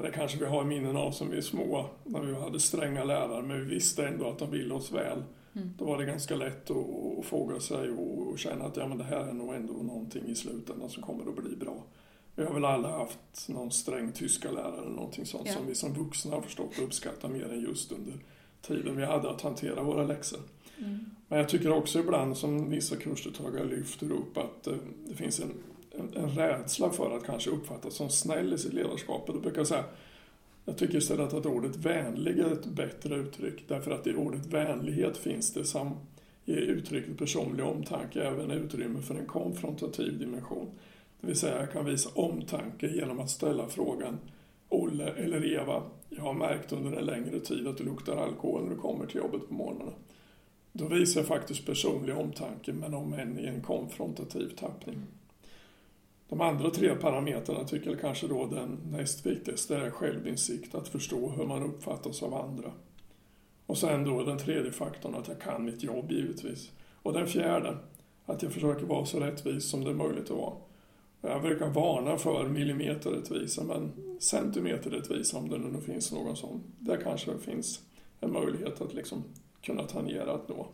[0.00, 3.42] Eller kanske vi har minnen av som vi är små, när vi hade stränga lärare,
[3.42, 5.22] men vi visste ändå att de ville oss väl.
[5.52, 5.70] Mm.
[5.78, 6.76] Då var det ganska lätt att,
[7.18, 10.34] att fråga sig och, känna att ja, men det här är nog ändå någonting i
[10.34, 11.84] slutändan som kommer att bli bra.
[12.36, 15.52] Vi har väl alla haft någon sträng tyska lärare eller någonting sånt ja.
[15.52, 18.14] som vi som vuxna har förstått och uppskattat mer än just under
[18.62, 20.40] tiden vi hade att hantera våra läxor.
[20.78, 21.10] Mm.
[21.28, 24.74] Men jag tycker också ibland, som vissa kursdeltagare lyfter upp, att eh,
[25.08, 25.52] det finns en,
[25.90, 29.28] en, en rädsla för att kanske uppfattas som snäll i sitt ledarskap.
[29.28, 29.84] Och då brukar jag säga,
[30.64, 35.16] jag tycker istället att ordet vänlig är ett bättre uttryck, därför att i ordet vänlighet
[35.16, 35.96] finns det som
[36.44, 40.70] i uttrycket personlig omtanke även utrymme för en konfrontativ dimension.
[41.20, 44.18] Det vill säga, jag kan visa omtanke genom att ställa frågan
[44.68, 48.70] Olle eller Eva, jag har märkt under en längre tid att du luktar alkohol när
[48.70, 49.94] du kommer till jobbet på morgonen.
[50.72, 55.02] Då visar jag faktiskt personlig omtanke, men om än i en konfrontativ tappning.
[56.30, 61.30] De andra tre parametrarna tycker jag kanske då den näst viktigaste är självinsikt, att förstå
[61.30, 62.72] hur man uppfattas av andra.
[63.66, 66.70] Och sen då den tredje faktorn, att jag kan mitt jobb givetvis.
[67.02, 67.76] Och den fjärde,
[68.26, 70.54] att jag försöker vara så rättvis som det är möjligt att vara.
[71.20, 76.60] Jag brukar varna för millimeterrättvisa, men centimeterrättvisa om det nu finns någon sån.
[76.78, 77.80] Där kanske det finns
[78.20, 79.24] en möjlighet att liksom
[79.62, 80.66] kunna tangera att nå.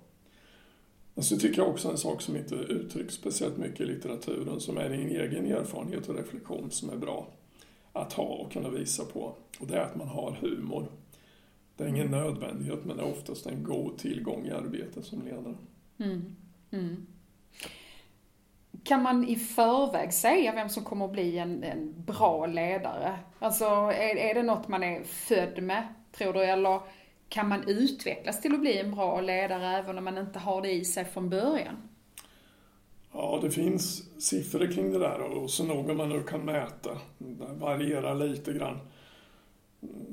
[1.17, 4.79] Men så tycker jag också en sak som inte uttrycks speciellt mycket i litteraturen, som
[4.79, 7.29] är din egen erfarenhet och reflektion som är bra
[7.93, 9.35] att ha och kunna visa på.
[9.61, 10.87] Och det är att man har humor.
[11.77, 15.55] Det är ingen nödvändighet, men det är oftast en god tillgång i arbetet som ledare.
[15.99, 16.37] Mm.
[16.71, 17.07] Mm.
[18.85, 23.19] Kan man i förväg säga vem som kommer att bli en, en bra ledare?
[23.39, 26.45] Alltså, är, är det något man är född med, tror du?
[26.45, 26.81] Eller
[27.29, 30.73] kan man utvecklas till att bli en bra ledare även om man inte har det
[30.73, 31.77] i sig från början?
[33.13, 36.99] Ja, det finns siffror kring det där och så noga man nu kan mäta.
[37.19, 38.79] Det varierar lite grann.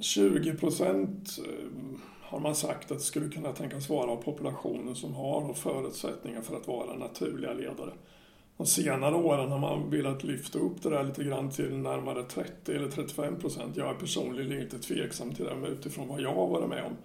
[0.02, 5.14] 20 procent eh, har man sagt att det skulle kunna tänkas vara av populationen som
[5.14, 7.94] har förutsättningar för att vara naturliga ledare
[8.58, 12.72] de senare åren har man velat lyfta upp det där lite grann till närmare 30
[12.72, 13.78] eller 35 procent.
[13.78, 16.98] Jag är personligen lite tveksam till det utifrån vad jag har varit med om.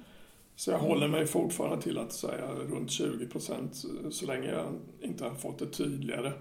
[0.57, 4.67] Så jag håller mig fortfarande till att säga runt 20 procent så länge jag
[5.01, 6.33] inte har fått det tydligare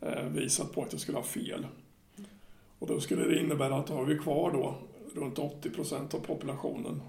[0.00, 1.66] eh, visat på att jag skulle ha fel.
[2.78, 4.74] Och då skulle det innebära att då har vi kvar då
[5.14, 7.02] runt 80 procent av populationen.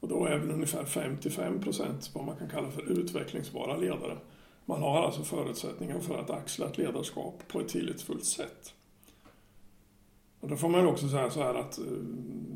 [0.00, 4.18] Och då är väl ungefär 55 procent vad man kan kalla för utvecklingsbara ledare.
[4.70, 8.74] Man har alltså förutsättningar för att axla ett ledarskap på ett tillitsfullt sätt.
[10.40, 11.84] Och då får man också säga så här att eh,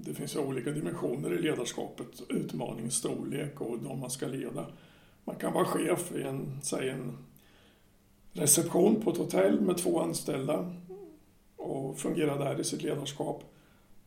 [0.05, 4.67] det finns olika dimensioner i ledarskapet, utmaning, storlek och de man ska leda.
[5.25, 7.19] Man kan vara chef i en, säg en
[8.33, 10.75] reception på ett hotell med två anställda
[11.57, 13.45] och fungera där i sitt ledarskap.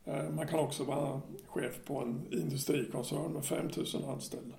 [0.06, 4.56] Eh, man kan också vara chef på en industrikoncern med 5000 anställda.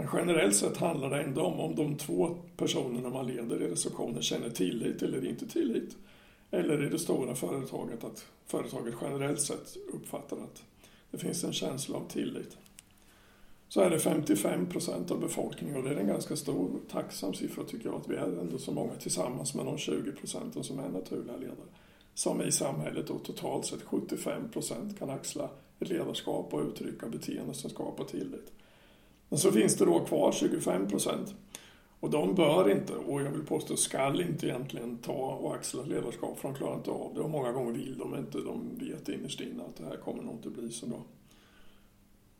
[0.00, 4.22] Men generellt sett handlar det ändå om om de två personerna man leder i receptionen
[4.22, 5.96] känner tillit eller inte tillit.
[6.50, 10.62] Eller i det stora företaget att företaget generellt sett uppfattar att
[11.10, 12.56] det finns en känsla av tillit.
[13.68, 17.64] Så är det 55 procent av befolkningen och det är en ganska stor tacksam siffra
[17.64, 20.88] tycker jag att vi är ändå så många tillsammans med de 20 procenten som är
[20.88, 21.68] naturliga ledare.
[22.14, 25.48] Som i samhället då totalt sett 75 procent kan axla
[25.80, 28.52] ett ledarskap och uttrycka beteenden som skapar tillit.
[29.30, 31.34] Men så finns det då kvar 25 procent.
[32.00, 36.38] Och de bör inte, och jag vill påstå skall inte egentligen ta och axla ledarskap
[36.38, 37.20] för de klarar inte av det.
[37.20, 40.34] Och många gånger vill de inte, de vet innerst inne att det här kommer nog
[40.34, 41.02] inte bli så bra.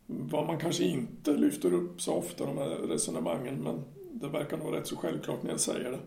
[0.05, 4.73] Vad man kanske inte lyfter upp så ofta, de här resonemangen, men det verkar nog
[4.73, 5.99] rätt så självklart när jag säger det.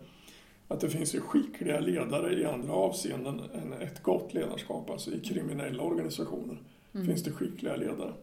[0.67, 5.19] Att det finns ju skickliga ledare i andra avseenden än ett gott ledarskap, alltså i
[5.19, 6.57] kriminella organisationer
[6.93, 7.07] mm.
[7.07, 8.13] finns det skickliga ledare.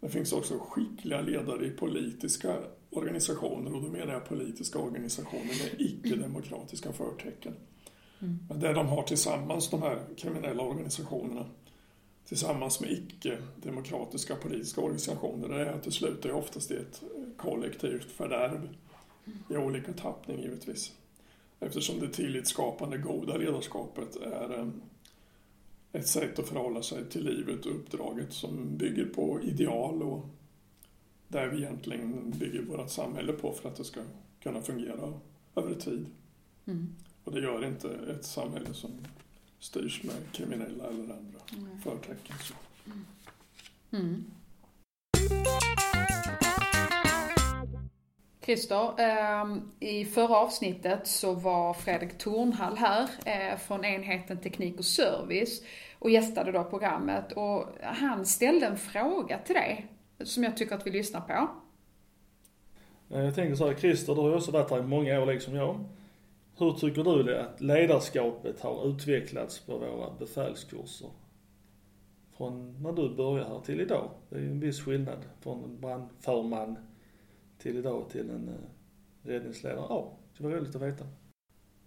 [0.00, 2.56] Det finns också skickliga ledare i politiska
[2.90, 7.54] organisationer och då menar jag politiska organisationer med icke-demokratiska förtecken.
[8.18, 8.38] Mm.
[8.48, 11.46] Men det de har tillsammans, de här kriminella organisationerna,
[12.28, 17.02] tillsammans med icke-demokratiska politiska organisationer, det är att det slutar oftast i ett
[17.36, 18.68] kollektivt fördärv
[19.50, 20.92] i olika tappning givetvis.
[21.60, 24.70] Eftersom det tillitsskapande goda ledarskapet är
[25.96, 30.26] ett sätt att förhålla sig till livet och uppdraget som bygger på ideal och
[31.28, 34.00] där vi egentligen bygger vårt samhälle på för att det ska
[34.42, 35.20] kunna fungera
[35.56, 36.06] över tid.
[36.66, 36.94] Mm.
[37.24, 38.90] Och det gör inte ett samhälle som
[39.58, 41.80] styrs med kriminella eller andra mm.
[41.80, 42.36] förtecken.
[43.92, 44.24] Mm.
[48.46, 54.84] Christer, ehm, i förra avsnittet så var Fredrik Tornhall här eh, från enheten Teknik och
[54.84, 55.62] Service
[55.98, 59.86] och gästade då programmet och han ställde en fråga till dig
[60.24, 61.48] som jag tycker att vi lyssnar på.
[63.14, 65.26] Eh, jag tänker så här, Christer, du har ju också varit här i många år
[65.26, 65.84] liksom jag.
[66.58, 71.08] Hur tycker du det att ledarskapet har utvecklats på våra befälskurser?
[72.36, 74.10] Från när du började här till idag.
[74.28, 76.76] Det är ju en viss skillnad från brandförman
[77.58, 79.86] till idag till en eh, räddningsledare.
[79.88, 81.04] Ja, det var roligt att veta.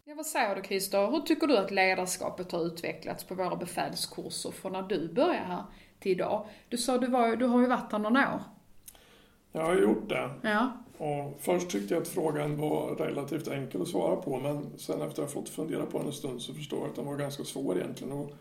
[0.10, 1.12] Ja, vad säger du Christer?
[1.12, 5.64] Hur tycker du att ledarskapet har utvecklats på våra befälskurser från när du började här
[6.00, 6.48] till idag?
[6.70, 8.42] Du sa du, var, du har ju varit här några år.
[9.52, 10.32] Jag har gjort det.
[10.42, 10.72] Ja.
[10.98, 15.24] Och först tyckte jag att frågan var relativt enkel att svara på men sen efter
[15.24, 17.44] att ha fått fundera på den en stund så förstår jag att den var ganska
[17.44, 18.14] svår egentligen.
[18.14, 18.32] Och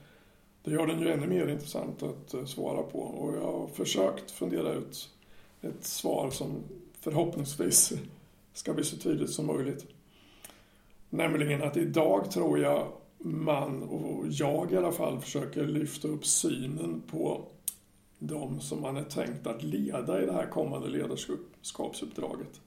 [0.63, 4.31] det gör den ju ännu mer intressant att eh, svara på och jag har försökt
[4.31, 5.09] fundera ut
[5.63, 6.63] ett svar som
[7.01, 7.93] förhoppningsvis
[8.53, 9.87] ska bli så tydligt som möjligt.
[11.11, 17.03] Nämligen att idag tror jag man, och jag i alla fall, försöker lyfta upp synen
[17.11, 17.49] på
[18.19, 22.61] de som man är tänkt att leda i det här kommande ledarskapsuppdraget.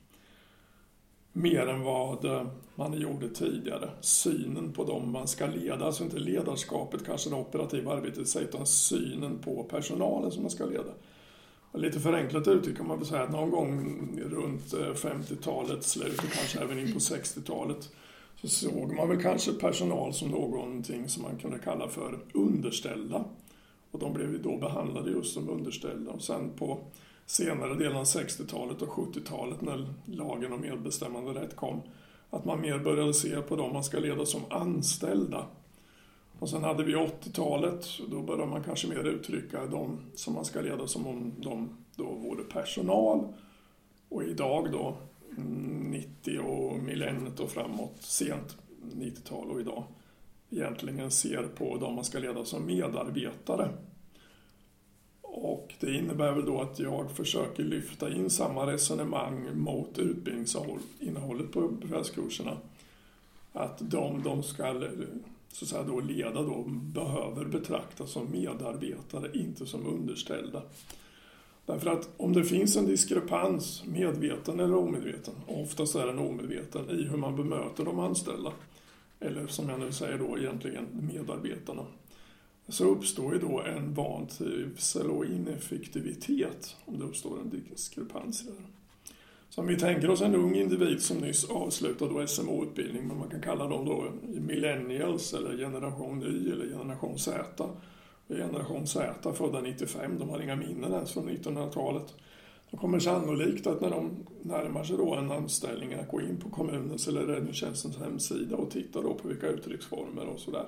[1.34, 3.90] Mer än vad man gjorde tidigare.
[4.02, 9.40] Synen på dem man ska leda, alltså inte ledarskapet, kanske det operativa arbetet, utan synen
[9.40, 10.92] på personalen som man ska leda.
[11.74, 16.32] Lite förenklat uttryckt kan man väl säga att någon gång runt eh, 50-talets slut och
[16.32, 17.90] kanske även in på 60-talet
[18.42, 23.26] så såg man väl kanske personal som någonting som man kunde kalla för underställda.
[23.92, 26.12] Och de blev ju då behandlade just som underställda.
[26.12, 26.80] Och sen på
[27.26, 31.82] senare delen av 60-talet och 70-talet när lagen om medbestämmande rätt kom,
[32.30, 35.46] att man mer började se på dem man ska leda som anställda.
[36.40, 40.62] Och sen hade vi 80-talet, då började man kanske mer uttrycka dem som man ska
[40.62, 43.34] leda som om de då vore personal.
[44.10, 44.98] Och idag då,
[45.36, 48.58] 90 och millenniet och framåt, sent
[48.96, 49.84] 90-tal och idag,
[50.50, 53.70] egentligen ser på de man ska leda som medarbetare.
[55.22, 61.68] Och det innebär väl då att jag försöker lyfta in samma resonemang mot utbildningsinnehållet på
[61.68, 62.58] befälskurserna.
[63.54, 64.90] Att de de ska
[65.52, 70.62] så att säga då leda då behöver betraktas som medarbetare, inte som underställda.
[71.66, 76.90] Därför att om det finns en diskrepans, medveten eller omedveten, och oftast är den omedveten,
[76.90, 78.52] i hur man bemöter de anställda,
[79.20, 81.86] eller som jag nu säger då egentligen medarbetarna,
[82.68, 88.56] så uppstår ju då en vantrivsel och ineffektivitet om det uppstår en diskrepans där.
[89.50, 93.42] Så om vi tänker oss en ung individ som nyss avslutade SMO-utbildning, men man kan
[93.42, 97.70] kalla dem då millennials eller generation Y eller generation Z.
[98.38, 102.14] Generation Z födda 95, de har inga minnen ens från 1900-talet.
[102.72, 106.50] De kommer sannolikt att när de närmar sig då en anställning att gå in på
[106.50, 110.66] kommunens eller räddningstjänstens hemsida och titta då på vilka uttrycksformer och sådär.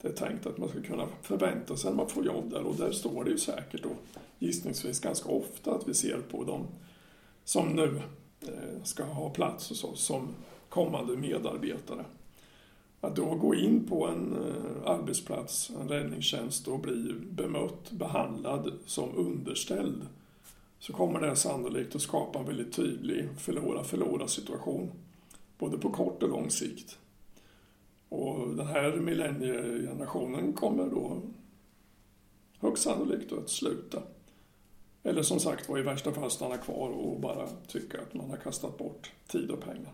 [0.00, 2.76] Det är tänkt att man ska kunna förvänta sig när man får jobb där och
[2.76, 3.90] där står det ju säkert då
[4.38, 6.66] gissningsvis ganska ofta att vi ser på dem
[7.44, 8.02] som nu
[8.40, 10.28] eh, ska ha plats hos oss som
[10.68, 12.04] kommande medarbetare.
[13.00, 19.16] Att då gå in på en eh, arbetsplats, en räddningstjänst och bli bemött, behandlad som
[19.16, 20.06] underställd
[20.78, 24.90] så kommer det sannolikt att skapa en väldigt tydlig förlora-förlora situation.
[25.58, 26.98] Både på kort och lång sikt.
[28.08, 31.22] Och den här millenniegenerationen kommer då
[32.58, 34.02] högst sannolikt att sluta.
[35.02, 38.36] Eller som sagt var i värsta fall stanna kvar och bara tycka att man har
[38.36, 39.92] kastat bort tid och pengar.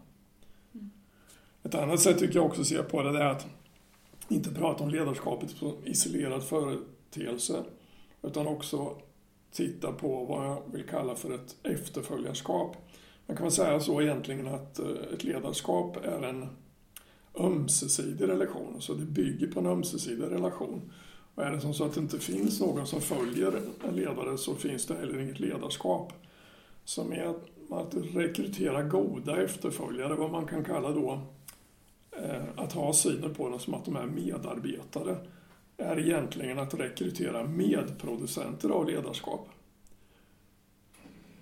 [1.64, 3.46] Ett annat sätt tycker jag också att se på det är att
[4.28, 7.64] inte prata om ledarskapet som isolerad företeelse
[8.22, 8.96] utan också
[9.52, 12.76] titta på vad jag vill kalla för ett efterföljarskap.
[13.26, 16.46] Man kan väl säga så egentligen att eh, ett ledarskap är en
[17.38, 20.92] ömsesidig relation, så det bygger på en ömsesidig relation.
[21.34, 24.54] Och är det som så att det inte finns någon som följer en ledare så
[24.54, 26.12] finns det heller inget ledarskap.
[26.84, 27.34] Så med
[27.70, 31.20] att rekrytera goda efterföljare, vad man kan kalla då
[32.22, 35.16] Eh, att ha synen på dem som att de är medarbetare,
[35.76, 39.48] är egentligen att rekrytera medproducenter av ledarskap.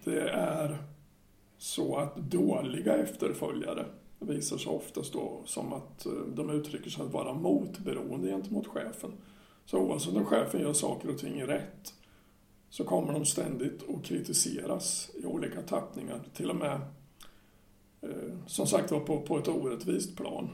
[0.05, 0.79] Det är
[1.59, 3.87] så att dåliga efterföljare
[4.19, 9.13] visar sig oftast då som att eh, de uttrycker sig att vara motberoende gentemot chefen.
[9.65, 11.95] Så oavsett om chefen gör saker och ting rätt
[12.71, 16.21] så kommer de ständigt att kritiseras i olika tappningar.
[16.35, 16.81] Till och med,
[18.01, 20.51] eh, som sagt var, på, på ett orättvist plan.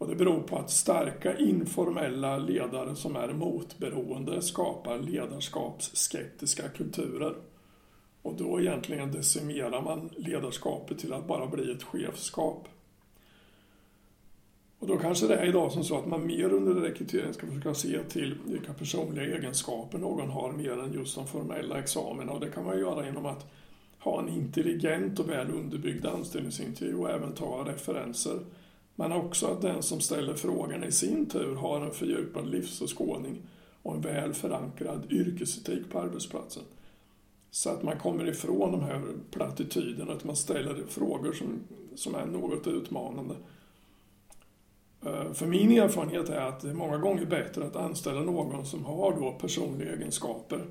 [0.00, 7.34] Och det beror på att starka informella ledare som är motberoende skapar ledarskapsskeptiska kulturer.
[8.22, 12.68] Och då egentligen decimerar man ledarskapet till att bara bli ett chefskap.
[14.78, 17.74] Och då kanske det är idag som så att man mer under rekrytering ska försöka
[17.74, 22.32] se till vilka personliga egenskaper någon har mer än just de formella examina.
[22.32, 23.50] Och det kan man göra genom att
[23.98, 28.38] ha en intelligent och väl underbyggd anställningsintervju och även ta referenser.
[29.00, 33.42] Men också att den som ställer frågan i sin tur har en fördjupad livsåskådning
[33.82, 36.62] och en väl förankrad yrkesetik på arbetsplatsen.
[37.50, 41.60] Så att man kommer ifrån de här plattityderna, att man ställer frågor som,
[41.94, 43.34] som är något utmanande.
[45.06, 48.84] Eh, för min erfarenhet är att det är många gånger bättre att anställa någon som
[48.84, 50.64] har då personliga egenskaper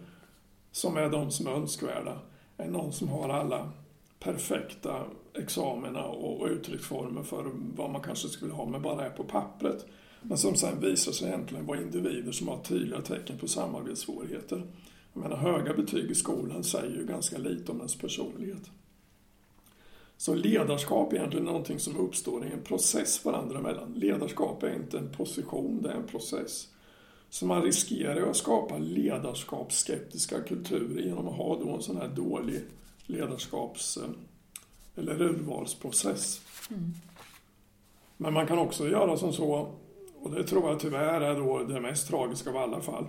[0.71, 2.19] som är de som är önskvärda,
[2.57, 3.71] än någon som har alla
[4.19, 5.05] perfekta
[5.39, 9.85] examina och uttrycksformer för vad man kanske skulle ha, men bara är på pappret.
[10.21, 14.63] Men som sen visar sig egentligen vara individer som har tydliga tecken på samarbetssvårigheter.
[15.13, 18.69] Jag menar, höga betyg i skolan säger ju ganska lite om ens personlighet.
[20.17, 23.93] Så ledarskap är egentligen någonting som uppstår i en process varandra emellan.
[23.93, 26.67] Ledarskap är inte en position, det är en process.
[27.29, 32.61] Så man riskerar att skapa ledarskapsskeptiska kulturer genom att ha då en sån här dålig
[33.05, 34.09] ledarskaps eh,
[34.99, 36.41] eller urvalsprocess.
[36.69, 36.93] Mm.
[38.17, 39.71] Men man kan också göra som så,
[40.21, 43.07] och det tror jag tyvärr är då det mest tragiska av alla fall,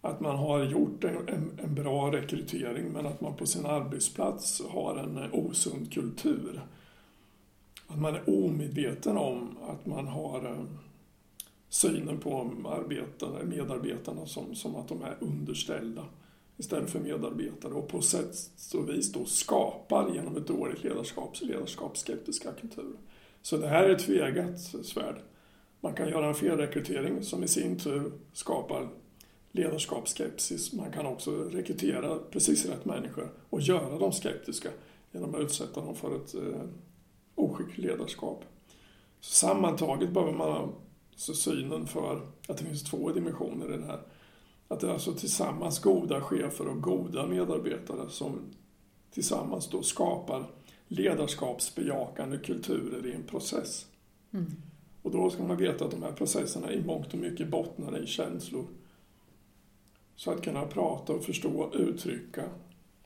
[0.00, 4.62] att man har gjort en, en, en, bra rekrytering men att man på sin arbetsplats
[4.68, 6.60] har en osund kultur.
[7.86, 10.64] Att man är omedveten om att man har eh,
[11.68, 16.04] synen på arbetarna, medarbetarna som, som att de är underställda
[16.60, 18.34] istället för medarbetare och på sätt
[18.74, 22.98] och vis då skapar genom ett dåligt ledarskap ledarskapsskeptiska kulturer.
[23.42, 25.16] Så det här är ett tvegat svärd.
[25.80, 28.88] Man kan göra en felrekrytering som i sin tur skapar
[29.52, 30.72] ledarskapsskepsis.
[30.72, 34.68] Man kan också rekrytera precis rätt människor och göra dem skeptiska
[35.12, 36.62] genom att utsätta dem för ett eh,
[37.34, 38.44] oskickligt ledarskap.
[39.20, 40.72] Så sammantaget behöver man ha
[41.16, 44.00] synen för att det finns två dimensioner i det här.
[44.70, 48.40] Att det är alltså tillsammans goda chefer och goda medarbetare som
[49.10, 50.50] tillsammans då skapar
[50.88, 53.86] ledarskapsbejakande kulturer i en process.
[54.32, 54.46] Mm.
[55.02, 58.06] Och då ska man veta att de här processerna i mångt och mycket bottnar i
[58.06, 58.66] känslor
[60.16, 62.44] så att kunna prata och förstå, uttrycka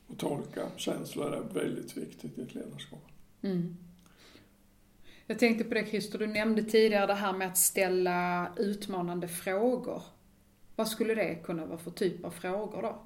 [0.07, 3.09] och tolka känslor är väldigt viktigt i ett ledarskap.
[3.43, 3.77] Mm.
[5.27, 10.03] Jag tänkte på det Christer, du nämnde tidigare det här med att ställa utmanande frågor.
[10.77, 12.99] Vad skulle det kunna vara för typ av frågor då?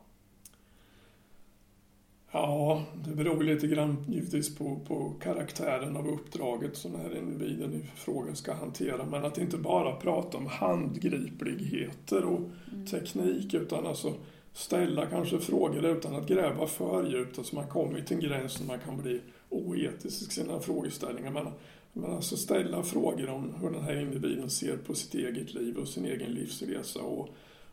[2.31, 7.75] Ja, det beror lite grann givetvis på, på karaktären av uppdraget som den här individen
[7.75, 9.05] i frågan ska hantera.
[9.05, 12.41] Men att inte bara prata om handgripligheter och
[12.73, 12.87] mm.
[12.87, 14.15] teknik utan alltså
[14.53, 17.39] ställa kanske frågor utan att gräva för djupt.
[17.39, 21.31] Alltså man kommer till en gräns när man kan bli oetisk i sina frågeställningar.
[21.31, 21.47] Men,
[21.93, 25.89] men alltså ställa frågor om hur den här individen ser på sitt eget liv och
[25.89, 27.01] sin egen livsresa.
[27.01, 27.29] Och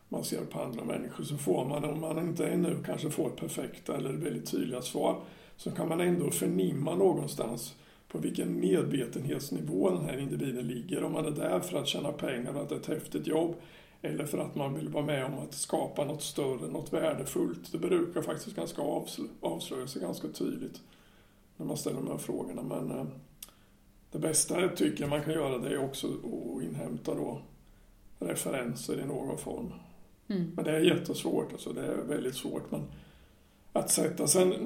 [0.08, 3.96] man ser på andra människor så får man, om man inte ännu kanske får perfekta
[3.96, 5.20] eller väldigt tydliga svar,
[5.56, 7.74] så kan man ändå förnimma någonstans
[8.08, 11.04] på vilken medvetenhetsnivå den här individen ligger.
[11.04, 13.54] Om man är där för att tjäna pengar och att det är ett häftigt jobb
[14.02, 17.72] eller för att man vill vara med om att skapa något större, något värdefullt.
[17.72, 20.80] Det brukar faktiskt ganska avslö avslöja sig ganska tydligt
[21.56, 22.62] när man ställer de här frågorna.
[22.62, 23.06] Men eh,
[24.10, 27.42] det bästa jag tycker man kan göra det är också att inhämta då
[28.18, 29.72] referenser i någon form.
[30.28, 30.52] Mm.
[30.56, 32.70] Men det är jättesvårt, alltså det är väldigt svårt.
[32.70, 32.82] Men
[33.72, 34.58] att sätta sig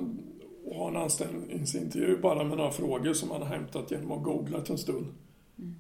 [0.65, 4.71] och ha en anställningsintervju bara med några frågor som man har hämtat genom att googlat
[4.71, 5.07] en stund.
[5.59, 5.75] Mm.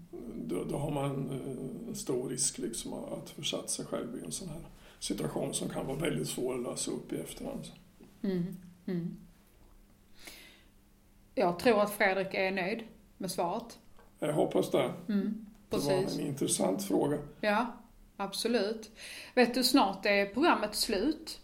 [0.44, 4.32] Då, då, har man eh, en stor risk liksom att försätta sig själv i en
[4.32, 4.62] sån här
[4.98, 7.68] situation som kan vara väldigt svår att lösa upp i efterhand.
[8.22, 8.56] Mm.
[8.86, 9.16] Mm.
[11.34, 12.82] Jag tror att Fredrik är nöjd
[13.16, 13.78] med svaret.
[14.18, 14.92] Jag hoppas det.
[15.08, 17.18] Mm, det var en intressant fråga.
[17.40, 17.79] Ja,
[18.20, 18.90] absolut.
[19.34, 21.40] Vet du, snart är programmet slut.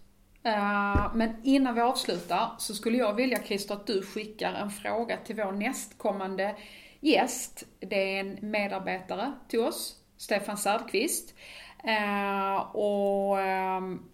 [0.46, 5.16] Uh, men innan vi avslutar så skulle jag vilja Christer att du skickar en fråga
[5.16, 6.56] till vår nästkommande
[7.00, 7.64] gäst.
[7.80, 11.34] Det är en medarbetare till oss, Stefan Söderqvist.
[11.84, 14.08] Uh, och um,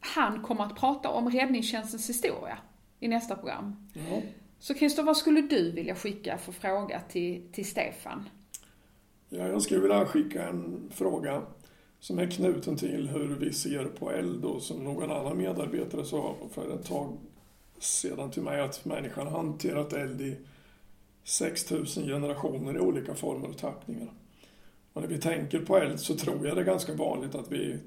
[0.00, 2.58] han kommer att prata om räddningstjänstens historia
[3.00, 3.90] i nästa program.
[3.92, 4.22] Ja.
[4.58, 8.28] Så Christer, vad skulle du vilja skicka för fråga till, till Stefan?
[9.28, 11.42] Ja, jag skulle vilja skicka en fråga
[12.00, 16.36] som är knuten till hur vi ser på eld och som någon annan medarbetare sa
[16.52, 17.16] för ett tag
[17.78, 20.36] sedan till mig att människan har hanterat eld i
[21.24, 24.12] 6000 generationer i olika former och tappningar.
[24.92, 27.78] Och när vi tänker på eld så tror jag det är ganska vanligt att vi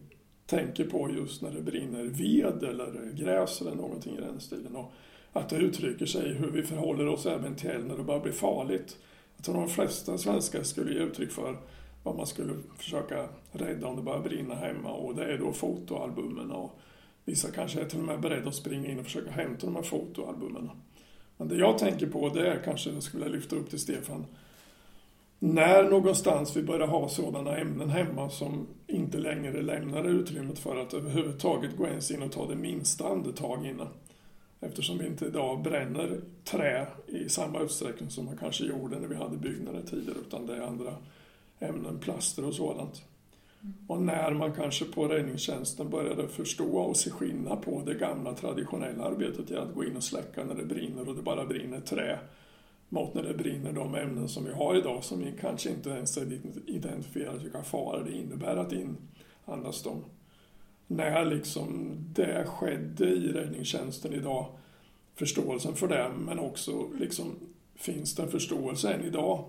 [0.45, 4.75] tänker på just när det brinner ved eller gräs eller någonting i den stilen.
[4.75, 4.91] Och
[5.33, 8.21] att det uttrycker sig i hur vi förhåller oss även till eld när det börjar
[8.21, 8.97] bli farligt.
[9.35, 11.57] Jag tror de flesta svenskar skulle ge uttryck för
[12.03, 16.51] vad man skulle försöka rädda om det börjar brinna hemma och det är då fotoalbumen
[16.51, 16.79] och
[17.25, 19.83] vissa kanske är till och med beredda att springa in och försöka hämta de här
[19.83, 20.69] fotoalbumen.
[21.37, 24.25] Men det jag tänker på det är kanske, jag skulle lyfta upp till Stefan,
[25.39, 30.93] när någonstans vi börjar ha sådana ämnen hemma som inte längre lämnar utrymmet för att
[30.93, 33.87] överhuvudtaget gå ens in och ta det minsta andetag innan.
[34.59, 39.15] Eftersom vi inte idag bränner trä i samma utsträckning som man kanske gjorde när vi
[39.15, 40.95] hade byggnader tidigare, utan det är andra
[41.61, 43.01] ämnen, plaster och sådant.
[43.87, 49.03] Och när man kanske på räddningstjänsten började förstå och se skillnad på det gamla traditionella
[49.03, 52.19] arbetet i att gå in och släcka när det brinner och det bara brinner trä
[52.89, 56.17] mot när det brinner de ämnen som vi har idag som vi kanske inte ens
[56.67, 60.03] identifierar vilka faror det innebär att inandas dem
[60.91, 64.45] när liksom det skedde i räddningstjänsten idag,
[65.15, 67.35] förståelsen för det, men också liksom
[67.75, 69.45] finns det en förståelse än idag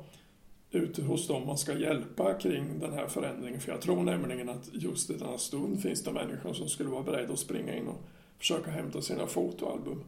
[0.72, 3.60] ute hos dem man ska hjälpa kring den här förändringen.
[3.60, 7.02] För jag tror nämligen att just i denna stund finns det människor som skulle vara
[7.02, 8.02] beredda att springa in och
[8.38, 10.04] försöka hämta sina fotoalbum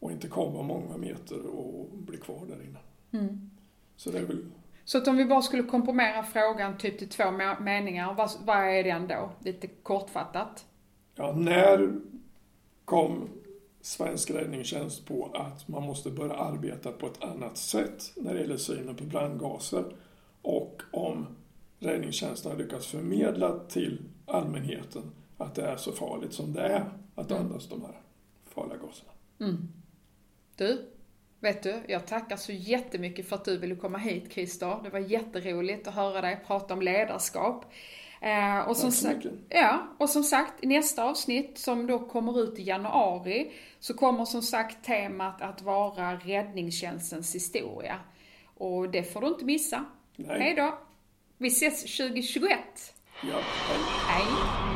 [0.00, 2.78] och inte komma många meter och bli kvar där inne.
[3.24, 3.50] Mm.
[3.96, 4.44] Så det är väl
[4.84, 7.30] så att om vi bara skulle komprimera frågan typ till två
[7.60, 9.30] meningar, vad, vad är den då?
[9.44, 10.66] Lite kortfattat.
[11.14, 11.92] Ja, när
[12.84, 13.28] kom
[13.82, 18.56] svensk räddningstjänst på att man måste börja arbeta på ett annat sätt när det gäller
[18.56, 19.84] synen på brandgaser
[20.42, 21.26] och om
[21.78, 25.02] räddningstjänsten har lyckats förmedla till allmänheten
[25.36, 27.42] att det är så farligt som det är att mm.
[27.42, 28.00] andas de här
[28.54, 29.12] farliga gaserna.
[29.40, 29.68] Mm.
[30.56, 30.88] Du,
[31.42, 34.80] Vet du, jag tackar så jättemycket för att du ville komma hit Christer.
[34.84, 37.64] Det var jätteroligt att höra dig prata om ledarskap.
[38.22, 42.58] Eh, och, som sagt, ja, och som sagt, i nästa avsnitt som då kommer ut
[42.58, 47.98] i januari så kommer som sagt temat att vara räddningstjänstens historia.
[48.54, 49.84] Och det får du inte missa.
[50.16, 50.40] Nej.
[50.40, 50.78] Hej då!
[51.38, 52.58] Vi ses 2021!
[53.22, 53.78] Ja, hej!
[54.08, 54.71] hej.